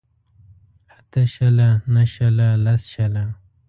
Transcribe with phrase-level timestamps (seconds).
[0.97, 3.23] اته شله نهه شله لس شله